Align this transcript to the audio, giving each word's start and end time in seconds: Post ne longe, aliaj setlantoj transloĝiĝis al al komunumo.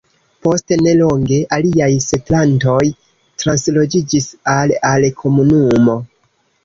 Post 0.45 0.71
ne 0.85 0.93
longe, 1.01 1.37
aliaj 1.57 1.89
setlantoj 2.07 2.79
transloĝiĝis 3.43 4.31
al 4.59 4.75
al 4.93 5.07
komunumo. 5.21 5.97